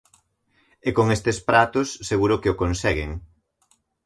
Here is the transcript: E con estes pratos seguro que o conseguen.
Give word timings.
E 0.87 0.89
con 0.97 1.07
estes 1.17 1.37
pratos 1.49 1.87
seguro 2.09 2.39
que 2.41 2.51
o 2.53 2.59
conseguen. 2.61 3.11